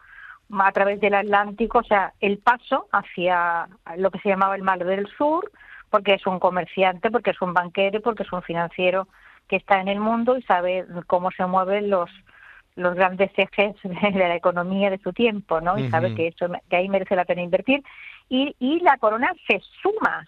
a 0.51 0.71
través 0.71 0.99
del 0.99 1.15
Atlántico, 1.15 1.79
o 1.79 1.83
sea, 1.83 2.13
el 2.19 2.37
paso 2.37 2.87
hacia 2.91 3.67
lo 3.97 4.11
que 4.11 4.19
se 4.19 4.29
llamaba 4.29 4.55
el 4.55 4.61
Mar 4.61 4.83
del 4.83 5.07
Sur, 5.17 5.51
porque 5.89 6.13
es 6.15 6.25
un 6.27 6.39
comerciante, 6.39 7.09
porque 7.11 7.31
es 7.31 7.41
un 7.41 7.53
banquero, 7.53 8.01
porque 8.01 8.23
es 8.23 8.31
un 8.31 8.41
financiero 8.41 9.07
que 9.47 9.55
está 9.55 9.79
en 9.79 9.87
el 9.87 9.99
mundo 9.99 10.37
y 10.37 10.41
sabe 10.43 10.85
cómo 11.07 11.31
se 11.31 11.45
mueven 11.45 11.89
los 11.89 12.09
los 12.75 12.93
grandes 12.93 13.31
ejes 13.37 13.75
de 13.83 14.11
la 14.11 14.35
economía 14.35 14.89
de 14.89 14.97
su 14.97 15.13
tiempo, 15.13 15.61
¿no? 15.61 15.77
Y 15.77 15.89
sabe 15.89 16.13
que 16.13 16.27
eso 16.27 16.47
que 16.69 16.75
ahí 16.75 16.89
merece 16.89 17.15
la 17.15 17.23
pena 17.23 17.41
invertir 17.41 17.81
y, 18.27 18.53
y 18.59 18.81
la 18.81 18.97
corona 18.97 19.31
se 19.47 19.61
suma, 19.81 20.27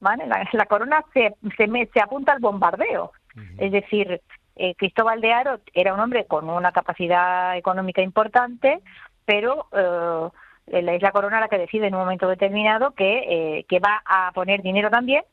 ¿vale? 0.00 0.24
La, 0.26 0.66
corona 0.66 1.04
se 1.12 1.34
se, 1.56 1.90
se 1.92 2.00
apunta 2.00 2.32
al 2.32 2.40
bombardeo, 2.40 3.12
es 3.58 3.70
decir, 3.70 4.22
eh, 4.56 4.74
Cristóbal 4.76 5.20
de 5.20 5.32
Aro 5.32 5.60
era 5.74 5.92
un 5.92 6.00
hombre 6.00 6.26
con 6.26 6.48
una 6.48 6.72
capacidad 6.72 7.56
económica 7.56 8.00
importante, 8.00 8.80
pero 9.24 9.68
eh, 9.72 10.82
la 10.82 10.94
isla 10.94 11.12
Corona 11.12 11.40
la 11.40 11.48
que 11.48 11.58
decide 11.58 11.86
en 11.86 11.94
un 11.94 12.00
momento 12.00 12.28
determinado 12.28 12.92
que, 12.92 13.58
eh, 13.58 13.64
que 13.68 13.80
va 13.80 14.02
a 14.04 14.32
poner 14.32 14.62
dinero 14.62 14.90
también 14.90 15.24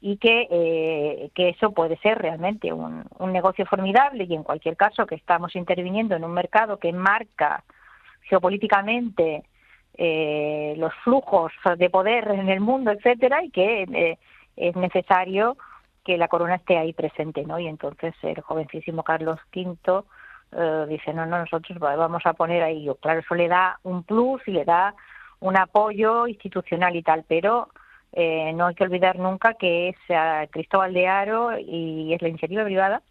y 0.00 0.18
que, 0.18 0.46
eh, 0.50 1.30
que 1.34 1.50
eso 1.50 1.72
puede 1.72 1.96
ser 1.98 2.18
realmente 2.18 2.72
un, 2.72 3.04
un, 3.18 3.32
negocio 3.32 3.66
formidable 3.66 4.24
y 4.24 4.34
en 4.34 4.42
cualquier 4.42 4.76
caso 4.76 5.06
que 5.06 5.14
estamos 5.14 5.56
interviniendo 5.56 6.14
en 6.14 6.24
un 6.24 6.32
mercado 6.32 6.78
que 6.78 6.92
marca 6.92 7.64
geopolíticamente 8.22 9.44
eh, 9.98 10.74
los 10.76 10.92
flujos 11.02 11.52
de 11.78 11.88
poder 11.88 12.28
en 12.28 12.50
el 12.50 12.60
mundo, 12.60 12.90
etcétera, 12.90 13.42
y 13.42 13.50
que 13.50 13.82
eh, 13.82 14.18
es 14.56 14.76
necesario 14.76 15.56
que 16.04 16.18
la 16.18 16.28
corona 16.28 16.56
esté 16.56 16.76
ahí 16.76 16.92
presente, 16.92 17.44
¿no? 17.44 17.58
Y 17.58 17.66
entonces 17.66 18.14
el 18.22 18.40
jovencísimo 18.42 19.02
Carlos 19.02 19.40
V 19.54 20.02
dice, 20.88 21.12
no, 21.12 21.26
no, 21.26 21.40
nosotros 21.40 21.78
vamos 21.78 22.22
a 22.24 22.32
poner 22.32 22.62
ahí, 22.62 22.88
claro, 23.00 23.20
eso 23.20 23.34
le 23.34 23.48
da 23.48 23.78
un 23.82 24.04
plus 24.04 24.40
y 24.46 24.52
le 24.52 24.64
da 24.64 24.94
un 25.40 25.56
apoyo 25.56 26.26
institucional 26.26 26.96
y 26.96 27.02
tal, 27.02 27.24
pero 27.28 27.68
eh, 28.12 28.52
no 28.54 28.66
hay 28.66 28.74
que 28.74 28.84
olvidar 28.84 29.18
nunca 29.18 29.54
que 29.54 29.90
es 29.90 29.96
eh, 30.08 30.48
Cristóbal 30.50 30.94
de 30.94 31.06
Aro 31.06 31.58
y 31.58 32.14
es 32.14 32.22
la 32.22 32.28
iniciativa 32.28 32.64
privada 32.64 33.02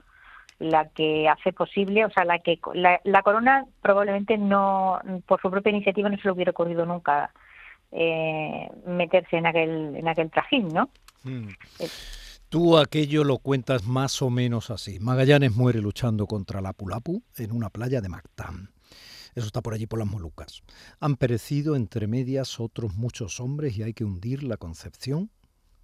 la 0.57 0.87
que 0.89 1.27
hace 1.27 1.51
posible, 1.51 2.05
o 2.05 2.09
sea, 2.09 2.23
la 2.23 2.39
que 2.39 2.59
la, 2.73 3.21
corona 3.23 3.65
probablemente 3.81 4.37
no, 4.37 4.99
por 5.27 5.41
su 5.41 5.51
propia 5.51 5.71
iniciativa 5.71 6.07
no 6.07 6.15
se 6.17 6.23
le 6.23 6.31
hubiera 6.31 6.51
ocurrido 6.51 6.85
nunca 6.85 7.29
eh, 7.91 8.69
meterse 8.85 9.37
en 9.37 9.47
aquel 9.47 9.97
en 9.97 10.07
aquel 10.07 10.31
trajín, 10.31 10.69
¿no? 10.69 10.89
Mm. 11.23 11.49
Tú 12.55 12.77
aquello 12.77 13.25
lo 13.25 13.39
cuentas 13.39 13.83
más 13.83 14.21
o 14.21 14.29
menos 14.29 14.69
así. 14.69 14.97
Magallanes 15.01 15.53
muere 15.53 15.81
luchando 15.81 16.25
contra 16.25 16.61
la 16.61 16.71
Pulapu 16.71 17.21
en 17.35 17.51
una 17.51 17.69
playa 17.69 17.99
de 17.99 18.07
Mactán. 18.07 18.71
Eso 19.35 19.47
está 19.47 19.61
por 19.61 19.73
allí 19.73 19.87
por 19.87 19.99
las 19.99 20.07
Molucas. 20.07 20.63
Han 21.01 21.17
perecido 21.17 21.75
entre 21.75 22.07
medias 22.07 22.61
otros 22.61 22.95
muchos 22.95 23.41
hombres 23.41 23.77
y 23.77 23.83
hay 23.83 23.93
que 23.93 24.05
hundir 24.05 24.41
la 24.41 24.55
Concepción, 24.55 25.31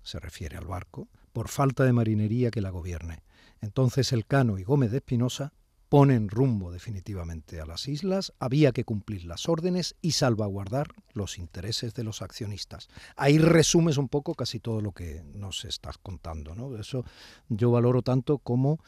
se 0.01 0.17
refiere 0.21 0.55
al 0.55 0.65
barco, 0.65 1.09
por 1.33 1.49
falta 1.49 1.83
de 1.83 1.91
marinería 1.91 2.51
que 2.51 2.61
la 2.61 2.69
gobierne. 2.69 3.21
Entonces 3.59 4.13
el 4.13 4.25
Cano 4.25 4.57
y 4.57 4.63
Gómez 4.63 4.91
de 4.91 4.99
Espinosa 4.99 5.51
ponen 5.91 6.29
rumbo 6.29 6.71
definitivamente 6.71 7.59
a 7.59 7.65
las 7.65 7.89
islas, 7.89 8.31
había 8.39 8.71
que 8.71 8.85
cumplir 8.85 9.25
las 9.25 9.49
órdenes 9.49 9.97
y 10.01 10.11
salvaguardar 10.11 10.87
los 11.13 11.37
intereses 11.37 11.93
de 11.93 12.05
los 12.05 12.21
accionistas. 12.21 12.87
Ahí 13.17 13.37
resumes 13.37 13.97
un 13.97 14.07
poco 14.07 14.33
casi 14.33 14.61
todo 14.61 14.79
lo 14.79 14.93
que 14.93 15.21
nos 15.33 15.65
estás 15.65 15.97
contando. 15.97 16.55
¿no? 16.55 16.77
Eso 16.77 17.03
yo 17.49 17.71
valoro 17.71 18.03
tanto 18.03 18.37
como 18.37 18.79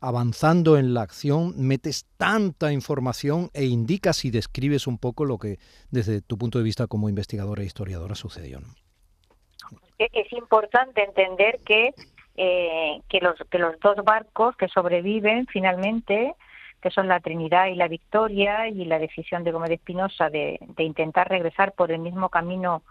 avanzando 0.00 0.78
en 0.78 0.94
la 0.94 1.02
acción, 1.02 1.52
metes 1.56 2.06
tanta 2.16 2.72
información 2.72 3.50
e 3.54 3.64
indicas 3.64 4.24
y 4.24 4.30
describes 4.30 4.86
un 4.86 4.98
poco 4.98 5.24
lo 5.24 5.38
que 5.38 5.58
desde 5.90 6.20
tu 6.20 6.38
punto 6.38 6.58
de 6.58 6.64
vista 6.64 6.86
como 6.86 7.08
investigadora 7.08 7.62
e 7.62 7.66
historiadora 7.66 8.14
sucedió. 8.14 8.60
Es 9.98 10.32
importante 10.32 11.02
entender 11.02 11.58
que, 11.66 11.92
eh, 12.36 13.00
que, 13.08 13.18
los, 13.18 13.34
que 13.50 13.58
los 13.58 13.80
dos 13.80 13.96
barcos 14.04 14.54
que 14.56 14.68
sobreviven 14.68 15.48
finalmente, 15.48 16.36
que 16.82 16.90
son 16.90 17.08
la 17.08 17.20
Trinidad 17.20 17.66
y 17.66 17.76
la 17.76 17.88
Victoria, 17.88 18.68
y 18.68 18.84
la 18.84 18.98
decisión 18.98 19.44
de 19.44 19.52
Gómez 19.52 19.70
Espinosa 19.70 20.28
de, 20.28 20.58
de 20.60 20.82
intentar 20.82 21.28
regresar 21.28 21.72
por 21.72 21.92
el 21.92 22.00
mismo 22.00 22.28
camino 22.28 22.82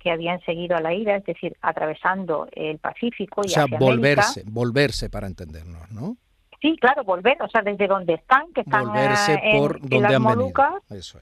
que 0.00 0.10
habían 0.10 0.40
seguido 0.40 0.76
a 0.76 0.80
la 0.80 0.94
ira, 0.94 1.16
es 1.16 1.24
decir, 1.24 1.56
atravesando 1.60 2.48
el 2.52 2.78
Pacífico 2.78 3.42
y 3.44 3.48
o 3.48 3.50
sea, 3.50 3.66
volverse, 3.78 4.42
volverse 4.46 5.10
para 5.10 5.26
entendernos, 5.26 5.90
¿no? 5.90 6.16
Sí, 6.60 6.76
claro, 6.78 7.04
volver, 7.04 7.40
o 7.42 7.48
sea, 7.48 7.62
desde 7.62 7.86
donde 7.86 8.14
están, 8.14 8.52
que 8.52 8.62
están 8.62 8.94
eh, 8.94 9.40
en, 9.44 9.58
por 9.58 9.80
donde 9.80 10.00
las 10.00 10.14
han 10.14 10.22
Molucas, 10.22 10.74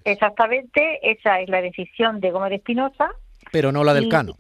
exactamente, 0.05 0.99
esa 1.03 1.41
es 1.41 1.49
la 1.49 1.61
decisión 1.61 2.21
de 2.21 2.31
Gómez 2.31 2.51
de 2.51 2.57
Espinosa. 2.57 3.11
Pero 3.53 3.71
no 3.71 3.85
la 3.85 3.95
del 3.95 4.09
Cano. 4.09 4.35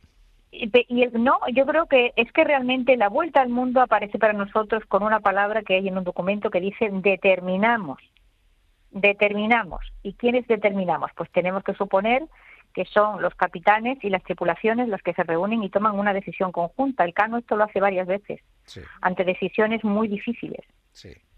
Y, 0.50 0.70
no, 1.12 1.38
yo 1.52 1.66
creo 1.66 1.86
que 1.86 2.12
es 2.16 2.32
que 2.32 2.44
realmente 2.44 2.96
la 2.96 3.08
vuelta 3.08 3.40
al 3.40 3.50
mundo 3.50 3.80
aparece 3.80 4.18
para 4.18 4.32
nosotros 4.32 4.82
con 4.86 5.02
una 5.02 5.20
palabra 5.20 5.62
que 5.62 5.74
hay 5.74 5.88
en 5.88 5.98
un 5.98 6.04
documento 6.04 6.50
que 6.50 6.60
dice 6.60 6.88
determinamos. 6.90 7.98
Determinamos. 8.90 9.80
¿Y 10.02 10.14
quiénes 10.14 10.46
determinamos? 10.46 11.10
Pues 11.14 11.30
tenemos 11.30 11.62
que 11.62 11.74
suponer 11.74 12.22
que 12.74 12.84
son 12.86 13.20
los 13.20 13.34
capitanes 13.34 13.98
y 14.02 14.10
las 14.10 14.22
tripulaciones 14.22 14.88
los 14.88 15.02
que 15.02 15.14
se 15.14 15.22
reúnen 15.22 15.62
y 15.62 15.70
toman 15.70 15.98
una 15.98 16.14
decisión 16.14 16.52
conjunta. 16.52 17.04
El 17.04 17.14
Cano 17.14 17.38
esto 17.38 17.56
lo 17.56 17.64
hace 17.64 17.80
varias 17.80 18.06
veces, 18.06 18.40
ante 19.00 19.24
decisiones 19.24 19.84
muy 19.84 20.08
difíciles 20.08 20.64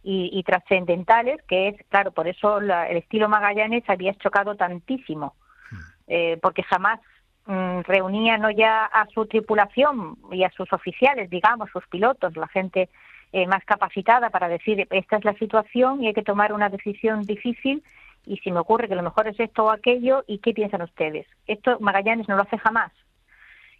y, 0.02 0.42
trascendentales, 0.44 1.42
que 1.46 1.68
es, 1.68 1.76
claro, 1.88 2.12
por 2.12 2.26
eso 2.26 2.58
el 2.58 2.96
estilo 2.96 3.28
Magallanes 3.28 3.84
había 3.88 4.14
chocado 4.14 4.56
tantísimo, 4.56 5.34
hmm. 5.70 5.76
eh, 6.08 6.38
porque 6.40 6.62
jamás 6.62 7.00
reunía 7.46 8.38
no 8.38 8.50
ya 8.50 8.84
a 8.84 9.06
su 9.08 9.26
tripulación 9.26 10.16
y 10.30 10.44
a 10.44 10.50
sus 10.50 10.72
oficiales, 10.72 11.30
digamos, 11.30 11.70
sus 11.70 11.86
pilotos, 11.88 12.36
la 12.36 12.48
gente 12.48 12.88
eh, 13.32 13.46
más 13.46 13.64
capacitada 13.64 14.30
para 14.30 14.48
decir 14.48 14.86
esta 14.90 15.16
es 15.16 15.24
la 15.24 15.34
situación 15.34 16.02
y 16.02 16.08
hay 16.08 16.14
que 16.14 16.22
tomar 16.22 16.52
una 16.52 16.68
decisión 16.68 17.22
difícil 17.22 17.82
y 18.26 18.36
si 18.38 18.50
me 18.52 18.60
ocurre 18.60 18.88
que 18.88 18.94
lo 18.94 19.02
mejor 19.02 19.28
es 19.28 19.38
esto 19.40 19.64
o 19.64 19.70
aquello 19.70 20.24
y 20.26 20.38
qué 20.38 20.52
piensan 20.52 20.82
ustedes. 20.82 21.26
Esto 21.46 21.78
Magallanes 21.80 22.28
no 22.28 22.36
lo 22.36 22.42
hace 22.42 22.58
jamás. 22.58 22.92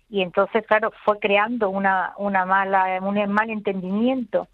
Y 0.09 0.23
entonces, 0.23 0.67
claro, 0.67 0.93
fue 1.05 1.19
creando 1.21 1.69
una, 1.71 2.14
una 2.17 2.45
mala, 2.45 2.99
un 3.00 3.33
mal 3.33 3.50
entendimiento 3.50 4.49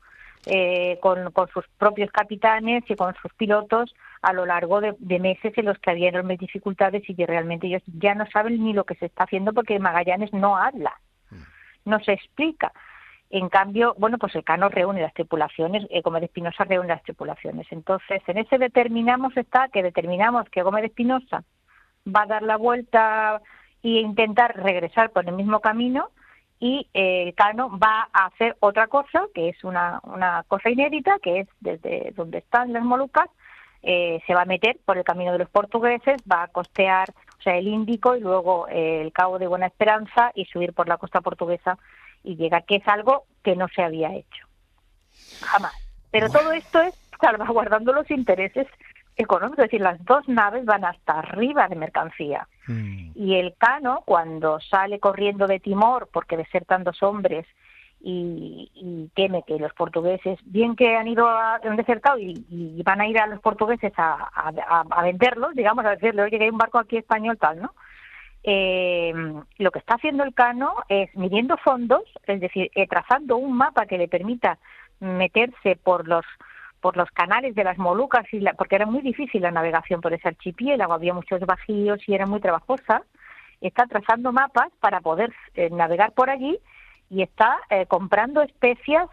eh, 0.47 0.99
con, 1.01 1.33
con, 1.33 1.49
sus 1.49 1.65
propios 1.77 2.11
capitanes 2.13 2.85
y 2.89 2.95
con 2.95 3.15
sus 3.21 3.33
pilotos 3.35 3.93
a 4.23 4.33
lo 4.33 4.47
largo 4.47 4.81
de, 4.81 5.19
meses 5.19 5.53
en 5.57 5.65
los 5.65 5.77
que 5.79 5.91
había 5.91 6.09
enormes 6.09 6.39
dificultades 6.39 7.03
y 7.09 7.17
que 7.17 7.27
realmente 7.27 7.67
ellos 7.67 7.83
ya 7.87 8.15
no 8.15 8.27
saben 8.27 8.63
ni 8.63 8.73
lo 8.73 8.85
que 8.85 8.95
se 8.95 9.07
está 9.07 9.25
haciendo 9.25 9.53
porque 9.53 9.81
Magallanes 9.81 10.33
no 10.33 10.57
habla, 10.57 10.95
mm. 11.31 11.91
no 11.91 11.99
se 12.01 12.13
explica. 12.13 12.73
En 13.29 13.49
cambio, 13.49 13.97
bueno, 13.99 14.19
pues 14.19 14.37
el 14.37 14.45
Cano 14.45 14.69
reúne 14.69 15.03
las 15.03 15.15
tripulaciones, 15.15 15.85
eh, 15.91 16.01
Gómez 16.01 16.21
de 16.21 16.27
Espinosa 16.27 16.63
reúne 16.63 16.89
las 16.89 17.03
tripulaciones. 17.03 17.67
Entonces, 17.71 18.23
en 18.29 18.39
ese 18.39 18.57
determinamos 18.57 19.37
está 19.37 19.69
que 19.69 19.83
determinamos 19.83 20.49
que 20.51 20.63
Gómez 20.63 20.83
de 20.83 20.89
Espinosa 20.89 21.43
va 22.07 22.23
a 22.23 22.27
dar 22.27 22.43
la 22.43 22.57
vuelta 22.57 23.43
e 23.83 23.89
intentar 24.01 24.57
regresar 24.57 25.11
por 25.11 25.29
el 25.29 25.35
mismo 25.35 25.59
camino 25.61 26.11
y 26.59 26.89
eh, 26.95 27.33
Cano 27.37 27.79
va 27.79 28.09
a 28.13 28.27
hacer 28.27 28.57
otra 28.61 28.87
cosa, 28.87 29.27
que 29.35 29.51
es 29.51 29.63
una, 29.65 30.01
una 30.05 30.45
cosa 30.49 30.71
inédita, 30.71 31.19
que 31.21 31.41
es 31.41 31.49
desde 31.61 32.13
donde 32.17 32.39
están 32.39 32.73
las 32.73 32.83
Molucas, 32.83 33.29
eh, 33.83 34.21
se 34.27 34.35
va 34.35 34.43
a 34.43 34.47
meter 34.47 34.79
por 34.85 34.97
el 34.97 35.05
camino 35.05 35.33
de 35.33 35.39
los 35.39 35.51
portugueses, 35.51 36.17
va 36.31 36.45
a 36.45 36.49
costear 36.49 37.11
o 37.39 37.43
sea, 37.43 37.57
el 37.57 37.69
Índico 37.69 38.17
y 38.17 38.21
luego 38.21 38.67
eh, 38.69 39.03
el 39.03 39.13
Cabo 39.13 39.39
de 39.39 39.47
Buena 39.47 39.67
Esperanza 39.67 40.33
y 40.35 40.47
subir 40.47 40.73
por 40.73 40.89
la 40.89 40.97
costa 40.97 41.21
portuguesa 41.21 41.79
y 42.25 42.37
llegar, 42.37 42.65
que 42.65 42.77
es 42.77 42.89
algo 42.89 43.25
que 43.45 43.55
no 43.55 43.69
se 43.69 43.83
había 43.83 44.15
hecho 44.15 44.47
jamás. 45.43 45.75
Pero 46.11 46.31
todo 46.31 46.53
esto 46.53 46.81
es 46.81 46.95
salvaguardando 47.21 47.93
los 47.93 48.11
intereses 48.11 48.67
económico, 49.17 49.63
es 49.63 49.69
decir, 49.69 49.81
las 49.81 50.03
dos 50.05 50.29
naves 50.29 50.65
van 50.65 50.85
hasta 50.85 51.19
arriba 51.19 51.69
de 51.69 51.77
mercancía. 51.77 52.47
Mm. 52.67 53.13
Y 53.15 53.37
el 53.37 53.55
Cano, 53.57 54.03
cuando 54.05 54.61
sale 54.61 55.01
corriendo 55.01 55.47
de 55.47 55.61
Timor 55.61 56.09
porque 56.13 56.37
desertan 56.37 56.85
dos 56.85 57.03
hombres 57.03 57.47
y, 58.01 59.11
teme 59.15 59.43
que 59.47 59.59
los 59.59 59.73
portugueses, 59.73 60.39
bien 60.45 60.77
que 60.77 60.97
han 60.97 61.09
ido 61.09 61.27
a, 61.27 61.57
han 61.57 61.77
desertado 61.77 62.19
y, 62.19 62.83
van 62.85 63.01
a 63.01 63.09
ir 63.09 63.19
a 63.19 63.27
los 63.27 63.41
portugueses 63.41 63.93
a, 63.97 64.29
a, 64.91 65.03
venderlos, 65.03 65.55
digamos, 65.55 65.85
a 65.85 65.91
decirle, 65.91 66.23
oye, 66.23 66.39
que 66.39 66.45
hay 66.45 66.51
un 66.51 66.59
barco 66.59 66.79
aquí 66.79 66.99
español 66.99 67.39
tal, 67.39 67.61
¿no? 67.61 67.75
Eh, 68.45 69.13
lo 69.59 69.71
que 69.73 69.81
está 69.81 69.95
haciendo 69.95 70.23
el 70.23 70.35
Cano 70.35 70.75
es 70.89 71.15
midiendo 71.17 71.57
fondos, 71.57 72.03
es 72.27 72.41
decir, 72.41 72.71
eh, 72.77 72.87
trazando 72.87 73.39
un 73.39 73.57
mapa 73.57 73.87
que 73.87 73.99
le 73.99 74.07
permita 74.07 74.59
meterse 75.01 75.75
por 75.75 76.07
los 76.07 76.25
por 76.81 76.97
los 76.97 77.11
canales 77.11 77.55
de 77.55 77.65
las 77.65 77.79
Molucas, 77.79 78.25
y 78.33 78.45
porque 78.57 78.77
era 78.77 78.87
muy 78.87 79.01
difícil 79.01 79.43
la 79.43 79.51
navegación 79.51 80.01
por 80.01 80.13
ese 80.13 80.29
archipiélago, 80.29 80.93
había 80.93 81.15
muchos 81.15 81.41
bajíos 81.41 82.01
y 82.07 82.15
era 82.15 82.27
muy 82.27 82.41
trabajosa, 82.41 83.03
está 83.61 83.87
trazando 83.87 84.33
mapas 84.33 84.69
para 84.81 85.01
poder 85.01 85.33
eh, 85.55 85.71
navegar 85.71 86.13
por 86.13 86.31
allí 86.31 86.59
y 87.11 87.23
está 87.23 87.59
eh, 87.71 87.87
comprando 87.87 88.43
especias 88.43 89.09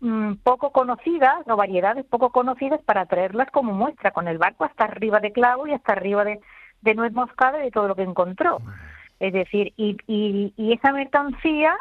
mm, 0.00 0.34
poco 0.44 0.70
conocidas 0.70 1.46
o 1.46 1.56
variedades 1.56 2.04
poco 2.06 2.30
conocidas 2.30 2.80
para 2.82 3.06
traerlas 3.06 3.50
como 3.50 3.72
muestra, 3.72 4.12
con 4.12 4.28
el 4.28 4.38
barco 4.38 4.64
hasta 4.64 4.84
arriba 4.84 5.20
de 5.20 5.32
clavo 5.32 5.66
y 5.66 5.72
hasta 5.72 5.92
arriba 5.92 6.24
de, 6.24 6.40
de 6.82 6.94
nuez 6.94 7.12
moscada 7.12 7.58
y 7.60 7.64
de 7.64 7.70
todo 7.70 7.88
lo 7.88 7.96
que 7.96 8.02
encontró. 8.02 8.60
Es 9.20 9.32
decir, 9.32 9.72
y, 9.76 9.96
y, 10.06 10.52
y 10.56 10.72
esa 10.72 10.92
mercancía 10.92 11.76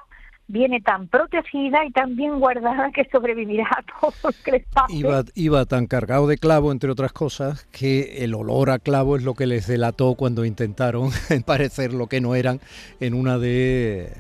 viene 0.48 0.82
tan 0.82 1.08
protegida 1.08 1.84
y 1.86 1.92
tan 1.92 2.16
bien 2.16 2.40
guardada 2.40 2.92
que 2.92 3.08
sobrevivirá 3.12 3.68
a 3.70 3.84
todo 3.84 4.14
lo 4.24 4.30
que 4.44 4.52
les 4.52 4.66
pase. 4.68 4.94
Iba, 4.94 5.24
iba 5.36 5.66
tan 5.66 5.88
cargado 5.88 6.28
de 6.28 6.38
clavo, 6.38 6.72
entre 6.72 6.90
otras 6.90 7.12
cosas, 7.12 7.66
que 7.72 8.24
el 8.24 8.34
olor 8.34 8.70
a 8.70 8.80
clavo 8.80 9.18
es 9.18 9.24
lo 9.24 9.34
que 9.34 9.46
les 9.46 9.68
delató 9.68 10.16
cuando 10.16 10.46
intentaron 10.46 11.10
parecer 11.46 11.94
lo 11.94 12.08
que 12.08 12.22
no 12.22 12.36
eran 12.36 12.62
en 13.00 13.14
una 13.14 13.38
de, 13.38 14.12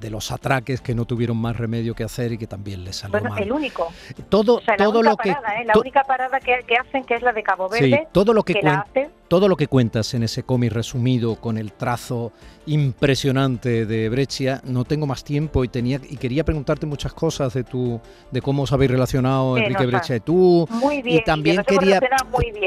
de 0.00 0.10
los 0.10 0.30
atraques 0.30 0.80
que 0.80 0.94
no 0.94 1.04
tuvieron 1.04 1.36
más 1.36 1.56
remedio 1.56 1.94
que 1.94 2.04
hacer 2.04 2.32
y 2.32 2.38
que 2.38 2.46
también 2.46 2.84
les 2.84 2.96
salió 2.96 3.18
bueno, 3.18 3.36
el 3.36 3.52
único. 3.52 3.88
Todo, 4.28 4.60
todo 4.76 5.02
lo 5.02 5.16
que... 5.16 5.30
¿eh? 5.30 5.36
La 5.64 5.78
única 5.78 6.04
parada 6.04 6.38
que, 6.40 6.76
hacen, 6.76 7.04
que 7.04 7.14
es 7.14 7.22
la 7.22 7.32
de 7.32 7.42
Cabo 7.42 7.68
Verde, 7.68 7.86
sí, 7.86 8.08
todo 8.12 8.32
lo 8.32 8.42
que, 8.42 8.54
que 8.54 9.08
todo 9.28 9.48
lo 9.48 9.56
que 9.56 9.66
cuentas 9.66 10.14
en 10.14 10.22
ese 10.22 10.42
cómic 10.42 10.72
resumido 10.72 11.36
con 11.36 11.58
el 11.58 11.72
trazo 11.72 12.32
impresionante 12.66 13.86
de 13.86 14.08
Breccia, 14.08 14.60
no 14.64 14.84
tengo 14.84 15.06
más 15.06 15.24
tiempo 15.24 15.64
y 15.64 15.68
tenía 15.68 16.00
y 16.08 16.16
quería 16.16 16.44
preguntarte 16.44 16.86
muchas 16.86 17.12
cosas 17.12 17.54
de 17.54 17.64
tu 17.64 18.00
de 18.30 18.42
cómo 18.42 18.62
os 18.62 18.72
habéis 18.72 18.90
relacionado 18.90 19.56
Enrique 19.56 19.86
Breccia 19.86 20.16
y 20.16 20.20
tú 20.20 20.66
muy 20.70 21.02
bien, 21.02 21.20
y 21.20 21.24
también 21.24 21.62
quería 21.64 22.00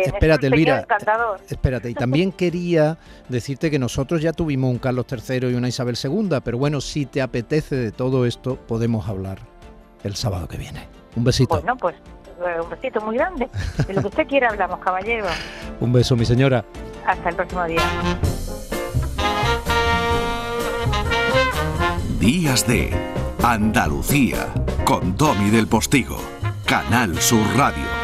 espérate 0.05 0.47
Elvira 0.47 0.85
espérate 1.49 1.89
y 1.89 1.93
también 1.93 2.31
quería 2.31 2.97
decirte 3.27 3.71
que 3.71 3.79
nosotros 3.79 4.21
ya 4.21 4.33
tuvimos 4.33 4.71
un 4.71 4.79
Carlos 4.79 5.05
III 5.09 5.49
y 5.49 5.53
una 5.53 5.67
Isabel 5.67 5.97
II, 6.01 6.37
pero 6.43 6.57
bueno, 6.57 6.81
si 6.81 7.05
te 7.05 7.21
apetece 7.21 7.75
de 7.75 7.91
todo 7.91 8.25
esto 8.25 8.55
podemos 8.55 9.07
hablar 9.07 9.39
el 10.03 10.15
sábado 10.15 10.47
que 10.47 10.57
viene. 10.57 10.87
Un 11.15 11.23
besito. 11.23 11.55
Bueno, 11.55 11.75
pues 11.75 11.95
eh, 11.95 12.18
un 12.61 12.69
besito 12.69 13.01
muy 13.01 13.15
grande. 13.15 13.49
De 13.87 13.93
lo 13.93 14.01
que 14.01 14.07
usted 14.07 14.27
quiera 14.27 14.49
hablamos, 14.49 14.79
caballero. 14.79 15.27
un 15.79 15.93
beso, 15.93 16.15
mi 16.15 16.25
señora. 16.25 16.63
Hasta 17.05 17.29
el 17.29 17.35
próximo 17.35 17.65
día. 17.65 17.81
Días 22.19 22.67
de 22.67 22.91
Andalucía 23.43 24.47
con 24.83 25.15
Domi 25.15 25.49
del 25.49 25.67
Postigo, 25.67 26.17
Canal 26.65 27.19
Sur 27.21 27.45
Radio. 27.55 27.98